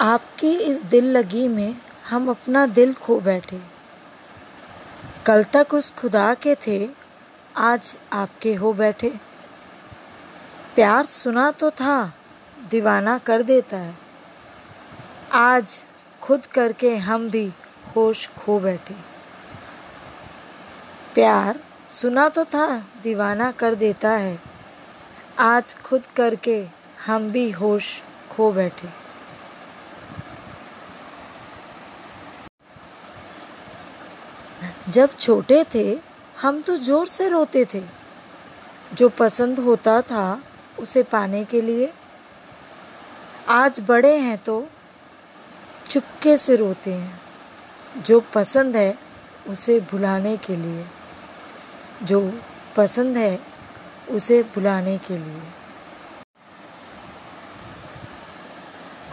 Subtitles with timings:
[0.00, 1.76] आपकी इस दिल लगी में
[2.10, 3.60] हम अपना दिल खो बैठे।
[5.26, 6.90] कल तक उस खुदा के थे,
[7.56, 9.10] आज आपके हो बैठे।
[10.74, 12.14] प्यार सुना तो था,
[12.70, 13.94] दीवाना कर देता है।
[15.32, 15.84] आज
[16.22, 17.52] खुद करके हम भी
[17.96, 18.94] होश खो बैठे।
[21.14, 24.38] प्यार सुना तो था, दीवाना कर देता है।
[25.38, 26.66] आज खुद करके
[27.06, 29.05] हम भी होश खो बैठे।
[34.88, 35.98] जब छोटे थे,
[36.40, 37.82] हम तो ज़ोर से रोते थे।
[38.94, 40.42] जो पसंद होता था,
[40.78, 41.92] उसे पाने के लिए।
[43.48, 44.68] आज बड़े हैं तो
[45.90, 47.20] चुपके से रोते हैं।
[48.02, 48.98] जो पसंद है,
[49.48, 50.86] उसे भुलाने के लिए।
[52.02, 52.40] जो
[52.76, 53.40] पसंद है,
[54.10, 55.42] उसे भुलाने के लिए।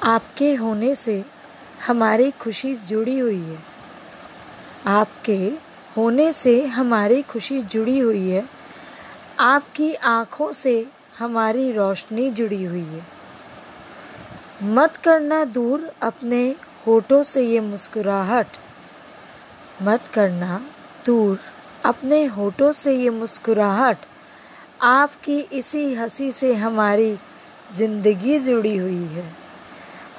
[0.03, 1.25] आपके होने से
[1.87, 3.72] हमारी खुशी जुड़ी हुई है।
[4.87, 5.37] आपके
[5.97, 8.45] होने से हमारी खुशी जुड़ी हुई है।
[9.39, 10.87] आपकी आँखों से
[11.19, 13.03] हमारी रोशनी जुड़ी हुई है।
[14.63, 16.55] मत करना दूर अपने
[16.87, 18.47] होठों से ये मुस्कुराहट।
[19.81, 20.61] मत करना
[21.05, 21.39] दूर
[21.85, 23.97] अपने होठों से ये मुस्कुराहट।
[24.81, 27.19] आपकी इसी हँसी से हमारी
[27.75, 29.25] ज़िंदगी जुड़ी हुई है।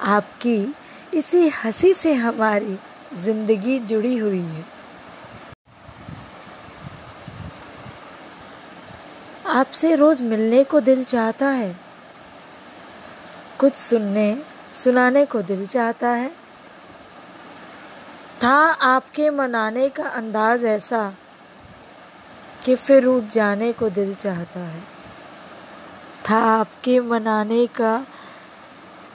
[0.01, 0.75] आपकी
[1.13, 2.77] इसी हँसी से हमारी
[3.17, 4.65] ज़िंदगी जुड़ी हुई है।
[9.45, 11.75] आपसे रोज़ मिलने को दिल चाहता है।
[13.59, 14.43] कुछ सुनने,
[14.73, 16.31] सुनाने को दिल चाहता है।
[18.43, 21.13] था आपके मनाने का अंदाज ऐसा
[22.65, 24.83] कि फिर उठ जाने को दिल चाहता है।
[26.29, 28.05] था आपके मनाने का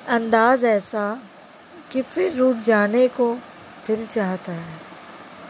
[0.09, 1.23] अंदाज ऐसा
[1.91, 3.39] कि फिर रूठ जाने को
[3.86, 4.90] दिल चाहता है।